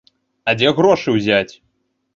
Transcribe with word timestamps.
А 0.49 0.55
дзе 0.61 0.73
грошы 0.81 1.17
ўзяць? 1.19 1.53